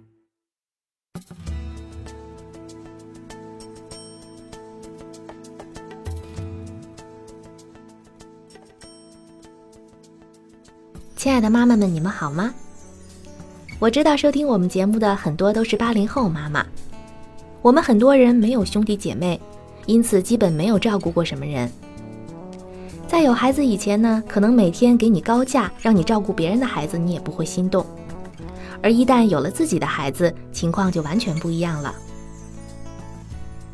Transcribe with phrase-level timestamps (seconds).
[11.16, 12.54] 亲爱的妈妈们，你们好吗？
[13.80, 16.66] 我知道收听我们节目的很多都是八零后妈妈，
[17.62, 19.40] 我们很多人没有兄弟姐妹，
[19.86, 21.70] 因此基本没有照顾过什么人。
[23.08, 27.84] 在有孩子以前呢，可能每天给你高价让你照顾别人的孩子，你也不会心动；
[28.82, 31.94] 而一旦有了自己的孩子，情况就完全不一样了。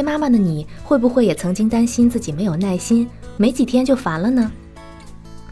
[0.03, 4.51] 妈妈的你会不会也曾经担心自己没有耐心，没几天就烦了呢？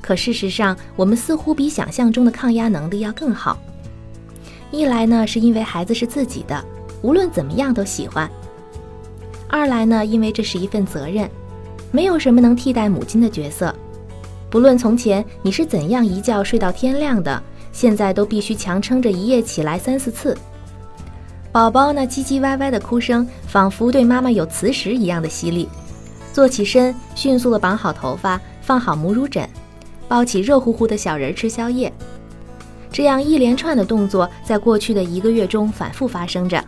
[0.02, 3.58] 可事实上，我们似乎比想象中的抗压能力要更好。
[4.72, 6.66] 一来呢，是因为孩子是自己的，
[7.02, 8.28] 无论怎么样都喜欢；
[9.48, 11.30] 二来呢，因为这是一份责任，
[11.92, 13.74] 没有什么能替代母亲的角色。
[14.50, 17.42] 不论从前你是怎样一觉睡到天亮的，
[17.72, 20.38] 现在都必须强撑着一夜起来三四次。
[21.52, 25.68] 宝宝那唧唧歪歪的哭声，仿佛对妈妈有磁石一样的犀利。
[26.32, 29.48] 坐起身，迅速地绑好头发，放好母乳枕。
[30.08, 31.92] 抱起热乎乎的小人吃宵夜，
[32.92, 36.62] 这样一连串的动作在过去的一个月中反复发生着。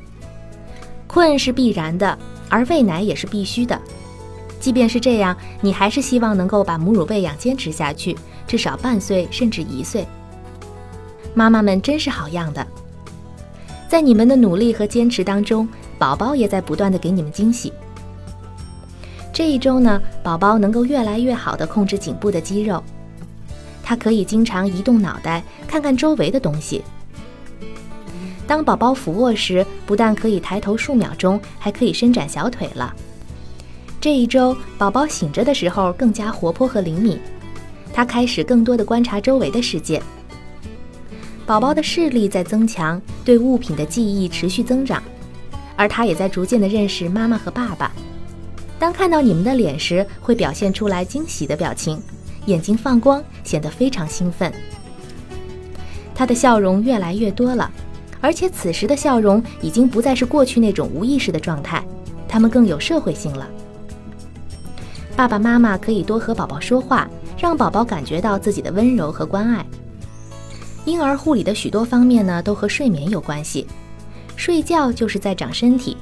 [1.07, 2.17] 困是必然的，
[2.49, 3.79] 而喂奶也是必须的。
[4.59, 10.07] 即便是这样，你还是希望能够把母乳喂养坚持下去，至少半岁甚至一岁。
[11.33, 12.65] 妈妈们真是好样的，
[13.87, 15.67] 在你们的努力和坚持当中，
[15.97, 17.73] 宝宝也在不断的给你们惊喜。
[19.33, 22.83] 这一周呢，宝宝能够越来越好的控制颈部的肌肉。
[23.81, 26.83] 他可以经常移动脑袋，看看周围的东西。
[28.45, 32.93] 当宝宝俯卧时，不但可以抬头数秒钟，还可以伸展小腿了。
[33.99, 37.19] 这一周，宝宝醒着的时候更加活泼和灵敏，
[37.91, 40.01] 他开始更多的观察周围的世界。
[41.45, 45.03] 宝宝的视力在增强，对物品的记忆持续增长，
[45.75, 47.91] 而他也在逐渐的认识妈妈和爸爸。
[48.79, 52.01] 当看到你们的脸时，会表现出来惊喜的表情。
[52.45, 54.51] 眼睛放光，显得非常兴奋。
[56.13, 57.71] 他的笑容越来越多了，
[58.19, 61.83] 而且此时的笑容已经不再是过去那种无意识的状态，
[62.27, 63.47] 他们更有社会性了。
[65.15, 69.65] 爸爸妈妈可以多和宝宝说话，让宝宝感觉到自己的温柔和关爱。
[70.85, 73.65] 婴儿护理的许多方面呢，都和睡眠有关系。
[74.35, 75.95] 睡觉就是在长身体。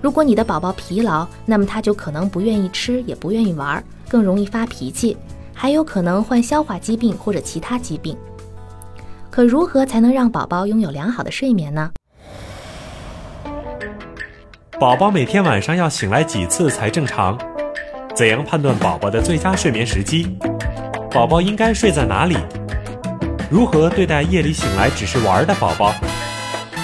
[0.00, 5.16] 如果你的宝宝疲劳，那么他就可能不愿意吃，也不愿意玩，更容易发脾气。
[5.52, 8.16] 还有可能患消化疾病或者其他疾病。
[9.30, 11.90] 可如何才能让宝宝拥有良好的睡眠呢？
[14.78, 17.38] 宝宝每天晚上要醒来几次才正常？
[18.14, 20.36] 怎样判断宝宝的最佳睡眠时机？
[21.10, 22.36] 宝宝应该睡在哪里？
[23.48, 25.94] 如何对待夜里醒来只是玩的宝宝？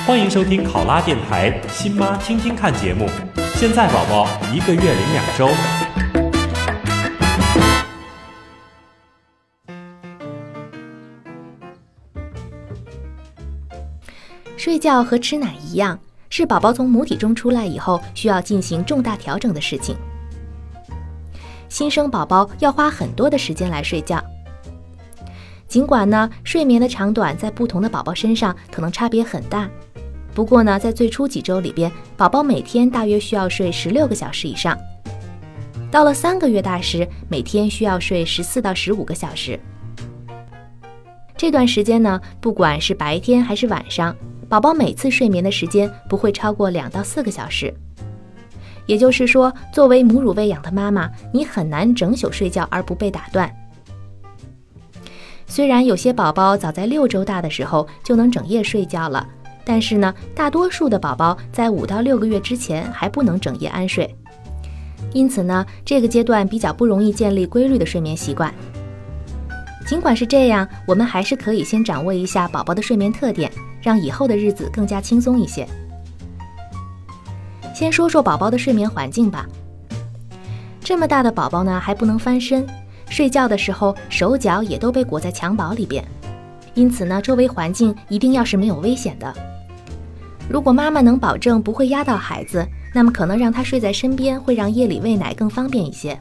[0.06, 3.08] 欢迎收听考拉电台新妈听听看节目。
[3.56, 5.48] 现在宝宝一个月零两周。
[14.56, 15.98] 睡觉和吃奶一样，
[16.30, 19.96] 是宝宝从母体中出来以后需要进行重大调整的事情。
[21.68, 24.22] 新生宝宝要花很多的时间来睡觉。
[25.72, 29.66] 尽管呢，睡眠的长短在不同的宝宝身上可能差别很大，
[30.34, 34.76] 不过呢，在最初几周里边，宝宝每天大约需要睡十六个小时以上。
[35.90, 39.58] 到了三个月大时，每天需要睡十四到十五个小时。
[41.38, 44.14] 这段时间呢，不管是白天还是晚上。
[44.50, 47.72] 宝宝每次睡眠的时间不会超过两到四个小时，
[48.84, 53.50] 也就是说，作为母乳喂养的妈妈，你很难整宿睡觉而不被打断。
[55.54, 59.28] 虽然有些宝宝早在六周大的时候就能整夜睡觉了，
[59.66, 64.16] 但是呢，大多数的宝宝在五到六个月之前还不能整夜安睡，
[65.12, 68.50] 因此呢，这个阶段比较不容易建立规律的睡眠习惯。
[69.86, 73.52] 尽管是这样，我们还是可以先掌握一下宝宝的睡眠特点，
[73.82, 75.68] 让以后的日子更加轻松一些。
[77.74, 79.46] 先说说宝宝的睡眠环境吧。
[80.80, 82.66] 这么大的宝宝呢，还不能翻身，
[83.12, 86.02] 睡觉的时候手脚也都被裹在襁褓里边，
[86.72, 89.30] 因此呢，周围环境一定要是没有危险的。
[90.48, 96.18] 如果妈妈能保证不会压到孩子，那么可能让他睡在身边，会让夜里喂奶更方便一些。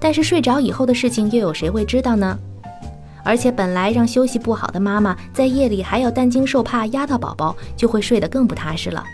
[0.00, 2.36] 但是睡着以后的事情又有谁会知道呢？
[3.22, 9.04] 而且本来让休息不好的妈妈在夜里还要担惊受怕压到宝宝，就会睡得更不踏实了。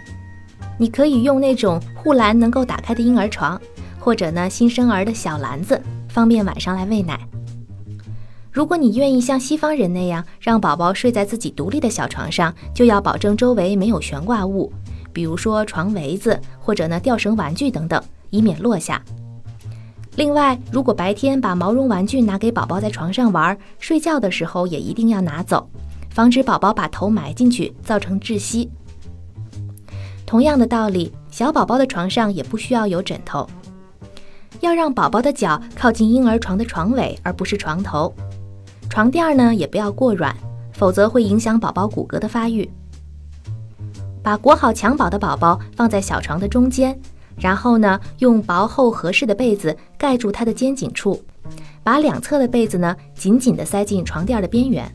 [0.78, 3.60] 你可以用那种护栏能够打开的婴儿床，
[4.00, 5.78] 或者呢新生儿的小篮子，
[6.08, 7.18] 方便晚上来喂奶。
[8.50, 14.72] 如果你愿意像西方人那样让宝宝睡在自己独立的小床上，就要保证周围没有悬挂物，
[15.12, 19.00] 比如说床围子或者呢吊绳玩具等等，以免落下。
[20.16, 25.70] 另外，如果白天把毛绒玩具拿给宝宝在床上玩，睡觉的时候也一定要拿走，
[26.10, 28.68] 防止宝宝把头埋进去造成窒息。
[30.26, 33.48] 同样的道理，小宝宝的床上也不需要有枕头，
[34.60, 38.12] 要让宝宝的脚靠近婴儿床的床尾，而不是床头。
[38.88, 40.34] 床垫呢也不要过软，
[40.72, 42.68] 否则会影响宝宝骨骼的发育。
[44.22, 46.98] 把裹好襁褓的宝宝放在小床的中间，
[47.38, 51.22] 然后呢用薄厚合适的被子盖住他的肩颈处，
[51.82, 54.90] 把两侧的被子呢紧紧地塞进床垫的边缘。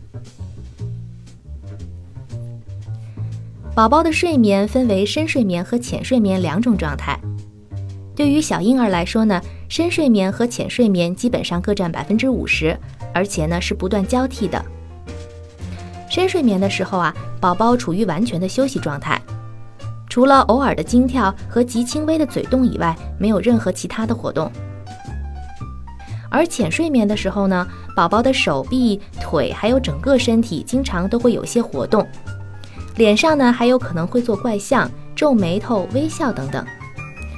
[3.74, 7.20] 宝宝的睡眠分为深睡眠和浅睡眠两种状态。
[8.16, 12.78] 对于小婴儿来说呢，深睡眠和浅睡眠基本上各占百分之五十。
[13.14, 14.64] 而且呢，是不断交替的。
[16.10, 19.22] 深睡眠的时候啊，宝宝处于完全的休息状态，
[20.10, 24.52] 除了偶尔的惊跳和极轻微的嘴动以外，没有任何其他的活动。
[26.30, 32.08] 而浅睡眠的时候呢，宝宝的手臂、腿还有整个身体经常都会有些活动，
[32.96, 36.66] 脸上呢还有可能会做怪相、皱眉头、微笑等等，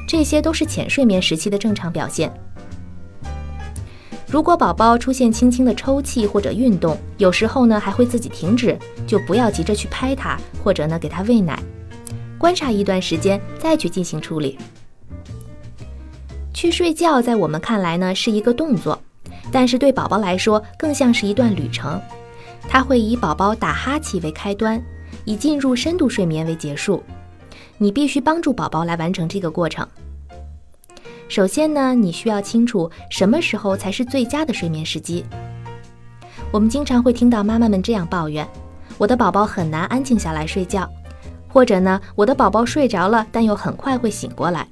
[0.07, 2.31] 这些都是浅睡眠时期的正常表现。
[4.27, 11.57] 如果宝宝出现轻轻的抽泣或者运动，有时候呢还会自己停止，就不要急着去拍他，或者呢给他喂奶，
[12.37, 14.57] 观察一段时间再去进行处理。
[16.53, 19.01] 去睡觉在我们看来呢是一个动作，
[19.51, 22.01] 但是对宝宝来说更像是一段旅程，
[22.67, 24.81] 它会以宝宝打哈欠为开端，
[25.23, 27.01] 以进入深度睡眠为结束。
[27.77, 29.87] 你必须帮助宝宝来完成这个过程。
[31.27, 35.25] 首先呢，你需要清楚什么时候才是最佳的睡眠时机。
[36.51, 38.47] 我们经常会听到妈妈们这样抱怨
[38.97, 40.89] ：“我的宝宝很难安静下来睡觉，
[41.47, 44.67] 或者呢，我的宝宝睡着了，但又很快会醒过来。”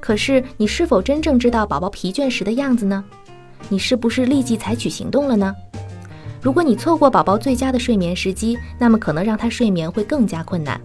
[0.00, 3.04] 可是，你是否真正知道宝宝疲倦时的样子呢？
[3.68, 5.54] 你是不是立即采取行动了呢？
[6.40, 10.80] 如果你错过宝宝最佳的睡眠时机，那么可能让他睡眠会更加困难。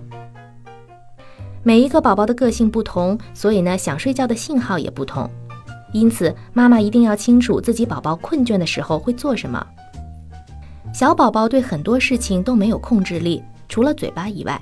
[1.62, 5.30] 每一个宝宝的个性不同，所以呢，想睡觉的信号也不同。
[5.92, 9.66] 因此，妈妈一定要清楚自己宝宝困倦的时候会做什么。
[10.94, 14.60] 小宝宝对很多事情都没有控制力，除了嘴巴以外。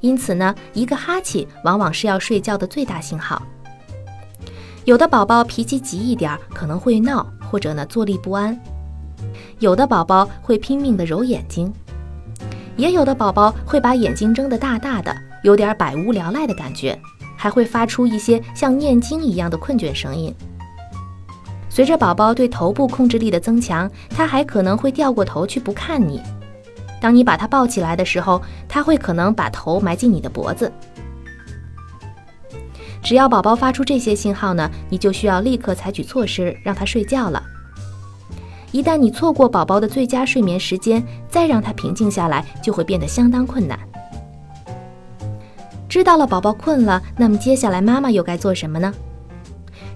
[0.00, 3.42] 因此呢，一个哈气往往是要睡觉的最大信号。
[4.84, 8.54] 有的宝宝脾气急一点，可能会闹，或者呢坐立不安；
[9.58, 11.72] 有的宝宝会拼命地揉眼睛，
[12.76, 15.16] 也有的宝宝会把眼睛睁得大大的。
[15.46, 16.98] 有点百无聊赖的感觉，
[17.36, 20.34] 还会发出一些像念经一样的困倦声音。
[21.68, 26.20] 随着宝宝对头部控制力的增强，他还可能会掉过头去不看你。
[27.00, 30.72] 当你把他抱起来的时候，他会可能把头埋进你的脖子。
[33.00, 37.40] 只要宝宝发出这些信号呢，你就需要立刻采取措施让他睡觉了。
[38.72, 43.78] 一旦你错过宝宝的最佳睡眠时间，再让他平静下来，就会变得相当困难。
[45.88, 48.92] 知道了，宝宝困了，那么接下来妈妈又该做什么呢？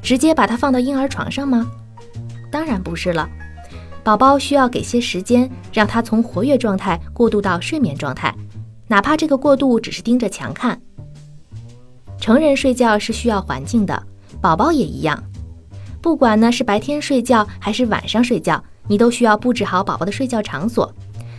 [0.03, 1.71] 直接把他放到婴儿床上吗？
[2.51, 3.29] 当然不是了，
[4.03, 8.35] 宝宝需要给些时间，让他从活跃状态过渡到睡眠状态，
[8.89, 10.81] 哪怕这个过渡只是盯着墙看。
[12.19, 14.03] 成人睡觉是需要环境的，
[14.41, 15.23] 宝宝也一样。
[16.01, 20.93] 不管呢是白天睡觉还是晚上睡觉，你都需要布置好宝宝的睡觉场所，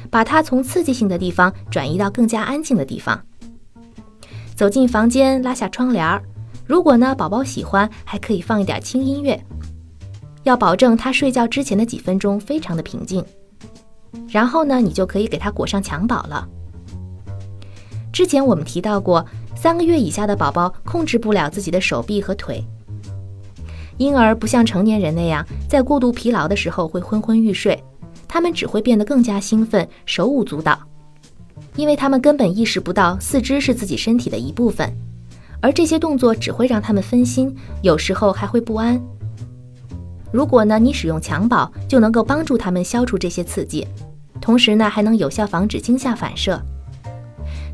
[0.10, 3.20] 把他从刺激性的地方转移到更加安静的地方。
[4.62, 6.22] 走进房间，拉下窗帘儿。
[6.68, 9.44] 如果呢，宝宝喜欢，还可以放一点轻音乐。
[10.44, 13.26] 要保证他睡觉之前的几分钟非常的平静。
[14.30, 16.48] 然后呢，你就可以给他裹上襁褓了。
[18.14, 19.26] 之前我们提到过，
[19.56, 22.64] 三个月以下的宝宝控制不了自己的手臂和腿。
[23.98, 27.84] 婴儿不像成年人那样，在过度疲劳的时候会昏昏欲睡，
[28.28, 30.78] 他们只会变得更加兴奋，手舞足蹈。
[31.76, 34.92] 因为他们根本意识不到四肢是自己身体的一部分，
[35.62, 39.02] 而这些动作只会让他们分心，有时候还会不安。
[40.32, 43.88] 如果呢，你使用襁褓就能够帮助他们消除这些刺激，
[44.40, 46.62] 同时呢还能有效防止惊吓反射。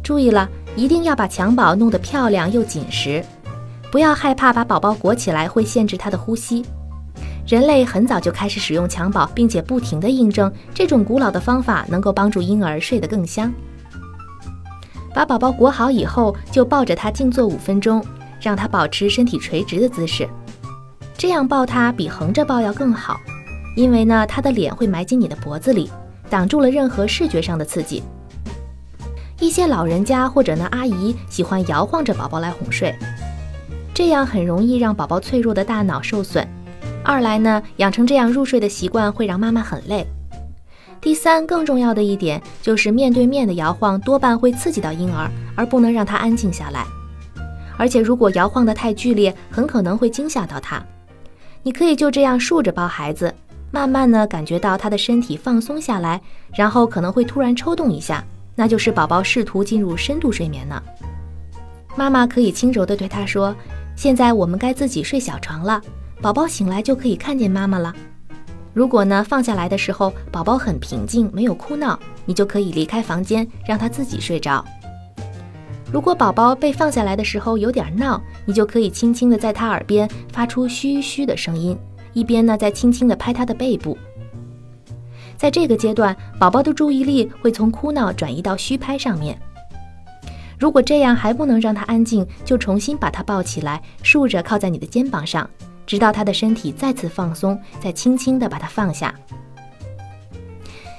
[0.03, 3.23] 注意了，一定要把襁褓弄得漂亮又紧实，
[3.91, 6.63] 不要害怕把宝宝裹起来会限制他的呼吸。
[7.47, 13.53] 人类很早就开始使用襁褓，并且不停地印证这种古老的方法能够帮助婴儿睡得更香。
[15.17, 18.05] 把宝宝裹好以后，就抱着他静坐五分钟，
[18.39, 20.29] 让他保持身体垂直的姿势。
[21.17, 23.19] 这样抱他比横着抱要更好，
[23.75, 25.89] 因为呢，他的脸会埋进你的脖子里，
[26.29, 28.03] 挡住了任何视觉上的刺激。
[29.39, 32.95] 一些老人家或者呢阿姨喜欢摇晃着宝宝来哄睡，
[33.95, 36.47] 这样很容易让宝宝脆弱的大脑受损。
[37.03, 40.05] 二来呢，养成这样入睡的习惯会让妈妈很累。
[40.99, 46.85] 第三，更重要的一点就是面对面的摇晃多半会刺激到婴儿，而不能让他安静下来。
[47.77, 50.83] 而且如果摇晃得太剧烈，很可能会惊吓到他。
[51.63, 53.33] 你可以就这样竖着抱孩子，
[53.71, 56.19] 慢慢呢感觉到他的身体放松下来，
[56.55, 58.23] 然后可能会突然抽动一下，
[58.55, 60.81] 那就是宝宝试图进入深度睡眠呢。
[61.95, 63.55] 妈妈可以轻柔地对他说
[63.95, 65.81] ：“现在我们该自己睡小床了。”
[66.21, 67.93] 宝宝醒来就可以看见妈妈了。
[68.77, 74.63] 如果呢放下来的时候，宝宝很平静，没有哭闹，你就可以离开房间，让他自己睡着。
[75.91, 81.75] 如果宝宝被放下来的时候有点闹，你就可以轻轻的在他耳边发出嘘嘘的声音，
[82.13, 83.97] 一边呢再轻轻的拍他的背部。
[85.35, 89.35] 在这个阶段，宝宝的注意力会从哭闹转移到嘘拍上面。
[90.59, 95.49] 如果这样还不能让他安静，就重新把他抱起来，竖着靠在你的肩膀上。
[95.87, 99.11] 直到他的身体再次放松，再轻轻地把它放下。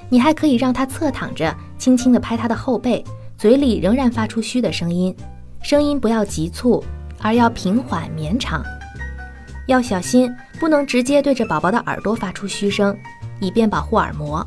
[0.09, 3.05] 你还可以让他侧躺着，轻轻地拍他的后背，
[3.37, 5.15] 嘴里仍然发出嘘的声音，
[5.61, 6.83] 声音不要急促，
[7.19, 8.65] 而要平缓绵长。
[9.67, 12.97] 要小心，不能直接对着宝宝的耳朵发出嘘声，
[13.39, 14.43] 以便保护耳膜。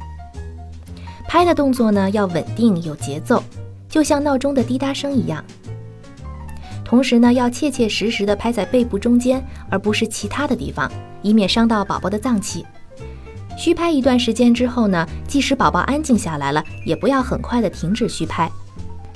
[1.29, 3.41] 拍的动作呢要稳定有节奏，
[3.89, 5.43] 就像闹钟的滴答声一样。
[6.93, 12.67] 同时呢，要切切实实地拍在背部中间，而不是其他的地方，以免伤到宝宝的脏器。
[13.57, 18.53] 虚拍一段时间之后呢，即使宝宝安静下来了，也不要很快的停止虚拍，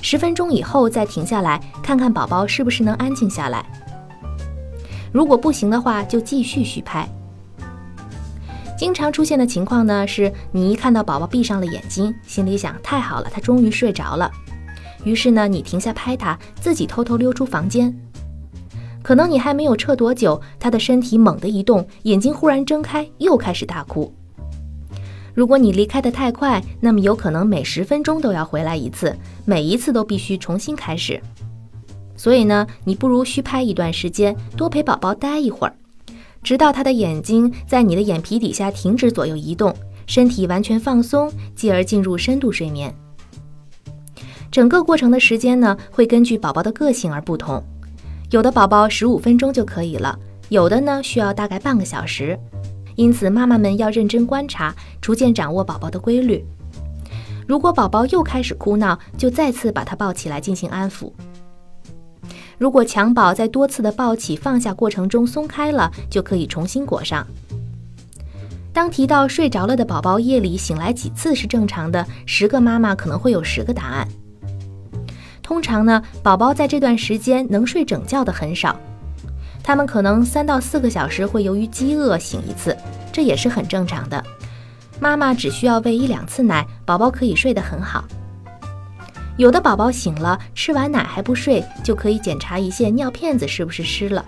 [0.01, 3.63] 十分钟以后再停下来，看看宝宝是不是能安静下来。
[5.11, 7.07] 如果不行的话，就继续虚拍。
[8.75, 14.31] 经常出现的情况呢，是你一看到宝宝闭上了眼睛，心里想：太好了，他终于睡着了。
[15.07, 17.97] 于是呢，你停下拍他，自己偷偷溜出房间。
[19.01, 24.13] 可能你还没有撤多久，他的身体猛地一动，眼睛忽然睁开，又开始大哭。
[25.33, 31.21] 如果你离开的太快，那么有可能每十分钟都要回来一次，每一次都必须重新开始。
[32.17, 35.73] 所以呢，你不如虚拍一段时间，多陪宝宝待一会儿，
[36.43, 39.73] 直到他的眼睛在你的眼皮底下停止左右移动，
[40.05, 42.93] 身体完全放松，继而进入深度睡眠。
[44.51, 47.63] 整个过程的时间呢，会根据宝宝的个性而不同，
[48.31, 50.17] 有的宝宝十五分钟就可以了，
[50.49, 52.37] 有的呢需要大概半个小时。
[52.95, 56.43] 因此，妈妈们要认真观察，逐渐掌握宝宝的规律。
[57.47, 61.11] 如果宝宝又开始哭闹，就再次把他抱起来进行安抚。
[62.57, 67.25] 如果襁褓在多次的抱起放下过程中松开了，就可以重新裹上。
[68.73, 74.07] 当提到睡着了的宝宝夜里醒来几次是正常的，十个妈妈可能会有十个答案。
[75.47, 78.77] 通常呢，宝宝在这段时间能睡整觉的很少，
[79.63, 82.75] 他们可能三到四个小时会由于饥饿醒一次，
[83.13, 84.21] 这也是很正常的。
[84.99, 88.03] 妈妈只需要喂一两次奶，宝宝可以睡得很好。
[89.37, 94.25] 有的宝宝醒了，吃完奶还不睡，就可以检查一下尿片子是不是湿了。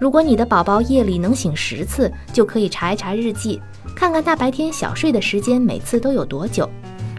[0.00, 3.60] 如果你的宝宝夜里能醒十次，就可以查一查日记，
[3.94, 6.66] 看看他白天小睡的时间每次都有多久，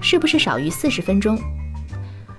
[0.01, 1.39] 是不是少于四十分钟。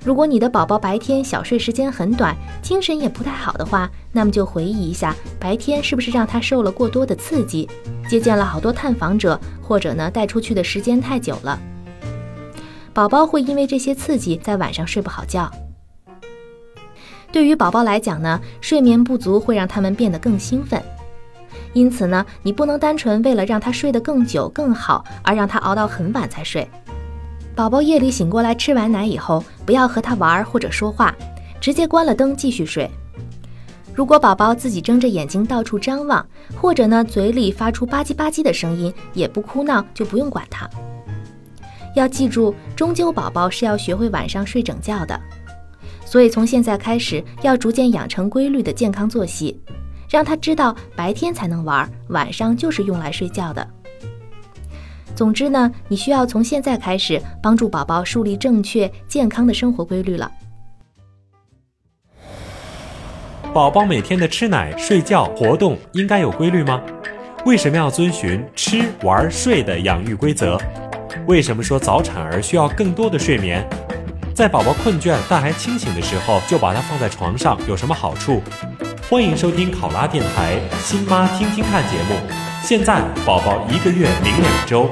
[0.06, 2.32] 如果你的宝宝白天小睡时间很短，
[2.62, 7.68] 精神也不太好的话，那么就回忆一下白天是不是让他受了过多的刺激，
[8.08, 11.58] 接见了好多探访者，或者呢带出去的时间太久了。
[12.94, 15.50] 宝宝会因为这些刺激在晚上睡不好觉。
[17.32, 20.80] 对于宝宝来讲呢，睡眠不足会让他们变得更兴奋，
[21.72, 26.70] 因此呢，你不能单纯为了让他睡得更久更好而让他熬到很晚才睡。
[27.56, 31.16] 宝宝夜里醒过来，吃完奶以后，不要和他玩或者说话，
[31.58, 32.88] 直接关了灯继续睡。
[33.94, 36.24] 如果宝宝自己睁着眼睛到处张望，
[36.60, 40.68] 或者呢嘴里发出吧唧吧唧的声音，也不哭闹，就不用管他。
[41.94, 45.18] 要记住，终究宝宝是要学会晚上睡整觉的，
[46.04, 49.58] 所以从现在开始，要逐渐养成规律的健康作息，
[50.10, 53.66] 让他知道白天才能玩，晚上就是用来睡觉的。
[55.16, 60.30] 总之呢，你需要从现在开始帮助宝宝树立正确健康的生活规律了。
[63.54, 66.82] 宝宝每天的吃奶、睡觉、活动应该有规律吗？
[67.46, 70.60] 为什么要遵循吃、玩、睡的养育规则？
[71.26, 73.66] 为什么说早产儿需要更多的睡眠？
[74.34, 78.42] 在宝宝困倦但还清醒的时候，就把他放在床上有什么好处？
[79.08, 82.20] 欢迎收听考拉电台《新妈听听看》节目。
[82.62, 84.90] 现在宝宝一个月零两周。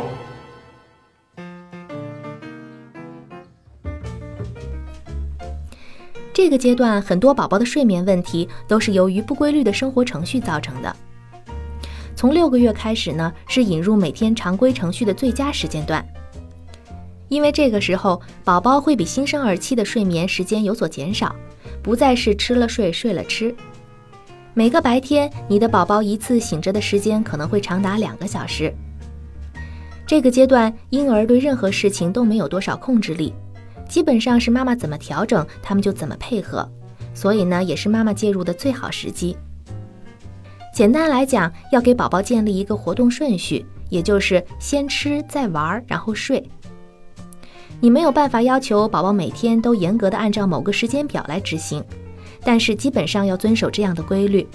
[6.35, 10.95] 这个阶段，很多宝宝的睡眠问题都是由于不规律的生活程序造成的。
[12.17, 16.05] 从六个月开始呢，是引入每天常规程序的最佳时间段，
[17.29, 21.33] 因为这个时候宝宝会比新生儿期的睡眠时间有所减少，
[21.81, 23.55] 不再是吃了睡，睡了吃。
[24.55, 28.75] 每个白天，你的宝宝一次醒着的时间可能会长达两个小时。
[30.05, 33.33] 这个阶段，婴儿对任何事情都没有多少控制力。
[33.89, 36.69] 基本上是妈妈怎么调整，他们就怎么配合，
[37.15, 39.37] 所以呢，也是妈妈介入的最好时机。
[40.75, 46.43] 简单来讲，要给宝宝建立一个活动顺序，也就是先吃再玩，然后睡。
[47.81, 51.85] 你没有办法要求宝宝每天都严格的按照某个时间表来执行，
[52.43, 54.47] 但是基本上要遵守这样的规律：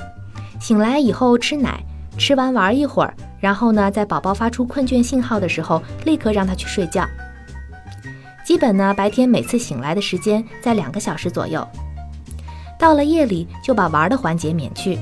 [0.59, 1.81] 醒来以后吃奶，
[2.17, 7.07] 吃完玩一会儿，然后呢，在宝宝发出困倦信号的时候，立刻让他去睡觉。
[8.49, 11.63] 基本呢，白天每次醒来的时间在两个小时左右，
[12.79, 14.97] 到了夜里就把玩的环节免去。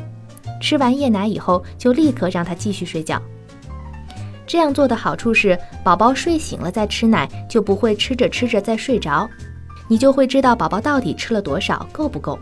[0.60, 3.22] 吃完夜奶以后，就立刻让他继续睡觉。
[4.46, 9.30] 这样做的好处是，宝宝睡醒了再吃奶，就不会吃着吃着再睡着，
[9.88, 12.38] 你就会知道宝宝到底吃了多少，够不够。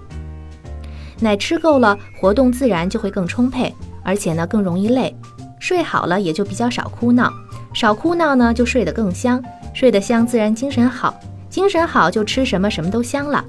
[1.20, 3.72] 奶吃够了，活动自然就会更充沛，
[4.04, 5.16] 而且呢更容易累。
[5.60, 7.32] 睡好了也就比较少哭闹，
[7.76, 9.40] 少哭闹呢就睡得更香。
[9.76, 13.44] 睡得香，自然精神好，精神好就吃什么什么都香了，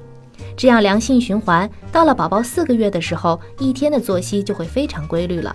[0.57, 5.55] 这样良性循环，到了宝宝四个月的时候，一天的作息就会非常规律了。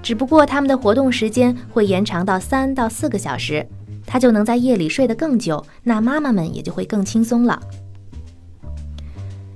[0.00, 3.66] 只不过他们的活动时间会延长到三到四个小时，
[4.06, 7.60] 他就能在夜里睡得更久，那妈妈们也就会更轻松了。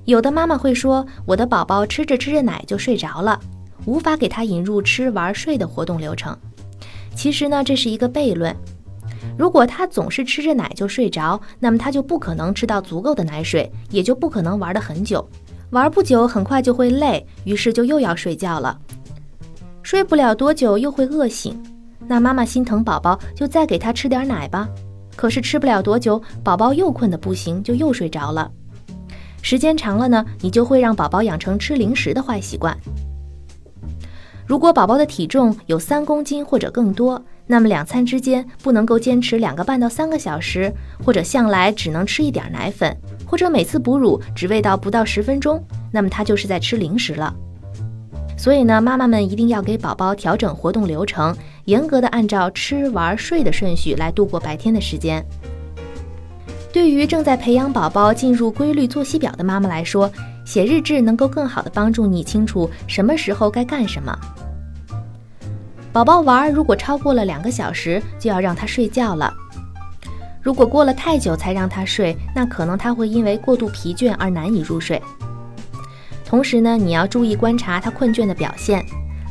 [0.06, 3.38] 有的妈妈会说，我的宝宝吃着吃着奶就睡着了，
[3.84, 6.36] 无法给他引入吃玩睡的活动流程。
[7.14, 8.54] 其实呢，这是一个悖论。
[9.38, 15.26] 如果他总是吃着奶就睡着，那么他就不可能吃到足够的奶水，也就不可能玩得很久。
[15.70, 18.78] 玩不久，很快就会累，于是就又要睡觉了。
[19.82, 21.60] 睡不了多久又会饿醒，
[22.06, 24.68] 那妈妈心疼宝宝，就再给他吃点奶吧。
[25.16, 28.50] 可是吃不了多久，宝宝又困得不行，就又睡着了。
[29.42, 32.76] 时间长了呢，你就会让宝宝养成吃零食的坏习惯。
[34.44, 40.72] 如果宝宝的体重有三公斤或者更多，那么两餐之间不能够坚持两个半到三个小时，
[41.04, 47.34] 或者向来只能吃一点奶粉，或者每次哺乳只喂到不到十分钟，那么他就是在吃零食了。
[48.36, 55.24] 所以呢，妈妈们一定要给宝宝调整活动流程，严格的按照吃玩睡的顺序来度过白天的时间。
[56.72, 60.10] 对于正在培养宝宝进入规律作息表的妈妈来说，
[60.44, 64.14] 写日志能够更好的帮助你清楚什么时候该干什么。
[65.96, 69.32] 宝宝玩如果超过了两个小时，就要让他睡觉了。
[70.42, 75.02] 如果过了太久才让他睡，那可能他会因为过度疲倦而难以入睡。
[76.22, 78.84] 同时呢，你要注意观察他困倦的表现，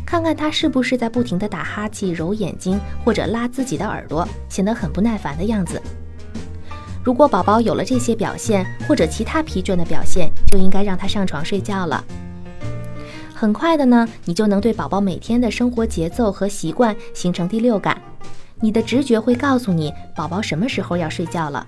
[0.08, 5.80] 看看他是不是在不停地打哈欠、揉眼睛或者拉自己的耳朵，显得很不耐烦的样子。
[7.04, 12.04] 如果宝宝有了这些表现或者其他疲倦的表现，就应该让他上床睡觉了。
[13.36, 18.02] 很快的呢，你就能对宝宝每天的生活节奏和习惯形成第六感，
[18.62, 21.68] 你的直觉会告诉你宝宝什么时候要睡觉了。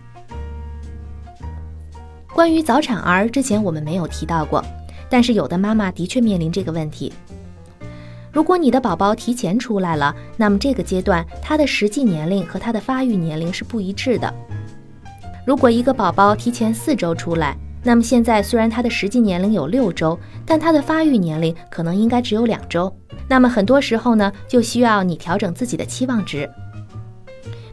[2.34, 4.64] 关于早产儿，之前我们没有提到过，
[5.10, 7.12] 但是有的妈妈的确面临这个问题。
[8.32, 14.34] 如果你的宝宝提前出来了，那么这个阶段他的实际年龄和他的发育年龄是不一致的。
[15.46, 22.94] 如果一个宝宝提前四周出来，那么现在虽然他的实际年龄有六周，但他的发育年龄可能应该只有两周。
[23.30, 26.50] 那么很多时候呢，就需要你调整自己的期望值。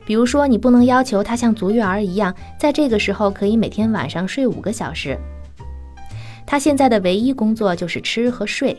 [0.06, 5.18] 比如说，你不能要求他像足月儿一样，在这个时候可以每天晚上睡五个小时。
[6.46, 8.76] 他现在的唯一工作就是吃和睡。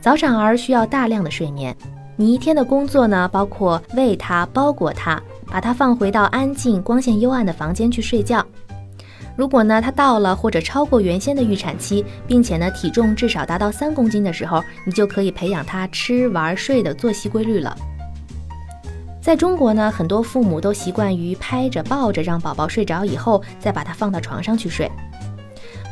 [0.00, 1.74] 早产儿需要大量的睡眠，
[2.16, 8.44] 你一天的工作呢，包括喂他、包裹他，把他放回到安静、光线幽暗的房间去睡觉。
[9.34, 17.76] 如果呢，他到了或者超过原先的预产期，并且呢，体重至少达到三公斤的时候，你就可以培养他吃玩睡的作息规律了。
[19.22, 24.90] 在中国呢，很多父母都习惯于拍着抱着让宝宝睡着以后，再把他放到床上去睡。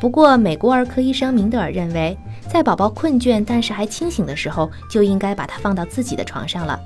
[0.01, 6.79] 不过，美国儿科医生明德尔认为，在宝宝困倦但是还清醒的时候，就应该把他放到自己的床上了。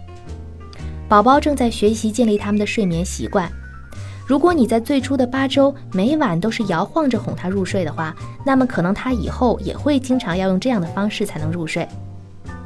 [1.09, 3.51] 宝宝正在学习建立他们的睡眠习惯。
[4.27, 11.87] 如果你在最初的八周每晚都是摇晃着哄他入睡的话，那么可能他以后也会经常要用这样的方式才能入睡。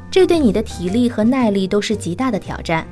[0.09, 2.87] 这对你的体力和耐力都是极大的挑战。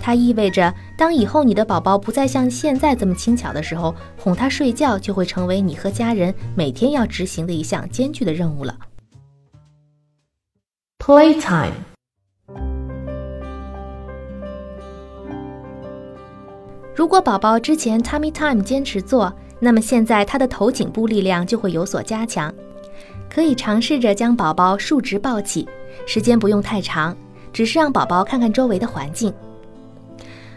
[0.00, 8.76] 它意味着，当以后你的宝宝不再像现在这么轻巧的时候，哄他睡觉就会成为你和家人每天要执行的一项艰巨的任务了。
[10.98, 11.72] Playtime。
[16.98, 22.52] 如果宝宝之前 tummy time 坚持做，那么现在他的头颈部力量就会有所加强。
[23.30, 25.68] 可以尝试着将宝宝竖直抱起，
[26.08, 27.16] 时间不用太长，
[27.52, 29.32] 只是让宝宝看看周围的环境。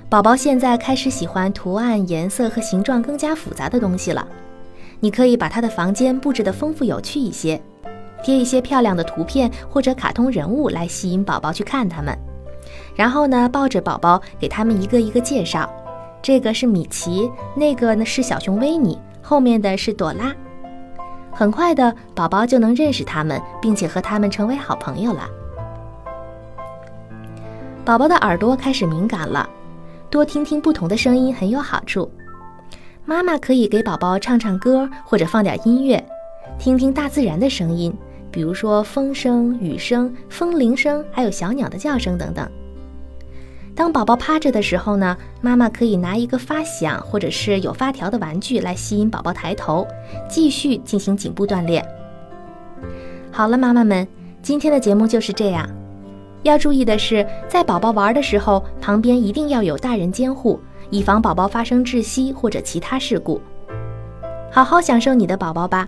[0.10, 4.28] 宝宝现在开始喜欢图案、颜色和形状更加复杂的东西了。
[5.00, 7.62] 你可以把他的房间布置得丰富有趣一些，
[8.24, 12.18] 贴一些漂亮的图片或者卡通人物来吸引宝宝去看他们。
[12.96, 15.72] 然后呢，抱着宝宝给他们一个一个介绍：
[16.22, 20.34] 这个是米奇，那个呢是小熊维尼，后面的是朵拉。
[21.32, 25.28] 很快的，宝宝就能认识他们，并且和他们成为好朋友了。
[27.84, 29.50] 宝宝的耳朵开始敏感了。
[30.10, 32.12] 多听听不同的声音很有好处。
[33.06, 36.04] 妈妈可以给宝宝唱唱歌，或者放点音乐，
[36.60, 37.92] 听听大自然的声音，
[38.30, 42.48] 比如说风声、雨声、风铃声，还有小鸟的叫声等等。
[43.74, 49.88] 当宝宝趴着的时候呢，妈妈可以拿一个发响或者是有发条的玩具来吸引宝宝抬头，
[50.30, 51.84] 继续进行颈部锻炼。
[53.32, 54.08] 好了，妈妈们，
[54.42, 55.68] 今天的节目就是这样。
[56.44, 63.40] 要注意的是，在宝宝玩的时候，旁边一定要有大人监护，以防宝宝发生窒息或者其他事故。
[64.52, 65.88] 好好享受你的宝宝吧。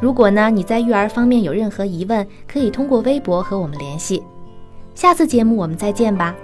[0.00, 4.22] 如果呢你在育儿方面有任何疑问，可以通过微博和我们联系。
[4.94, 6.34] 下次节目我们再见吧。